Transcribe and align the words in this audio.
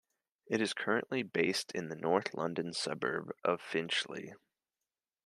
It 0.47 0.61
is 0.61 0.73
currently 0.73 1.21
based 1.21 1.73
in 1.73 1.89
the 1.89 1.95
North 1.95 2.33
London 2.33 2.73
suburb 2.73 3.31
of 3.43 3.61
Finchley. 3.61 4.33